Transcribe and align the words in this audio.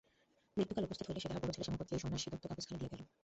মৃত্যুকাল 0.55 0.83
উপস্থিত 0.87 1.05
হইলে 1.07 1.21
সে 1.23 1.27
তাহার 1.29 1.41
বড়ো 1.43 1.53
ছেলে 1.55 1.65
শ্যামাপদকে 1.67 1.93
এই 1.97 2.01
সন্ন্যাসীদত্ত 2.03 2.43
কাগজখানি 2.49 2.79
দিয়া 2.81 2.91
গেল। 2.93 3.01